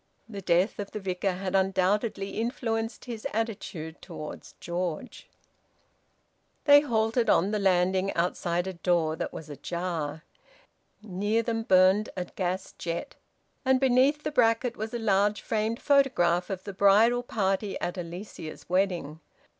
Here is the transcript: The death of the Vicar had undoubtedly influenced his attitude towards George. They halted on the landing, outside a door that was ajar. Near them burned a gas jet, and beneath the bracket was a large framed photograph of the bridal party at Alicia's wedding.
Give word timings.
The 0.27 0.41
death 0.41 0.79
of 0.79 0.89
the 0.89 0.99
Vicar 0.99 1.33
had 1.33 1.53
undoubtedly 1.53 2.31
influenced 2.39 3.05
his 3.05 3.27
attitude 3.33 4.01
towards 4.01 4.55
George. 4.59 5.29
They 6.65 6.81
halted 6.81 7.29
on 7.29 7.51
the 7.51 7.59
landing, 7.59 8.11
outside 8.15 8.65
a 8.65 8.73
door 8.73 9.15
that 9.15 9.31
was 9.31 9.47
ajar. 9.47 10.23
Near 11.03 11.43
them 11.43 11.61
burned 11.61 12.09
a 12.17 12.25
gas 12.25 12.73
jet, 12.79 13.13
and 13.63 13.79
beneath 13.79 14.23
the 14.23 14.31
bracket 14.31 14.75
was 14.75 14.91
a 14.95 14.97
large 14.97 15.41
framed 15.41 15.79
photograph 15.79 16.49
of 16.49 16.63
the 16.63 16.73
bridal 16.73 17.21
party 17.21 17.79
at 17.79 17.95
Alicia's 17.95 18.67
wedding. 18.67 19.19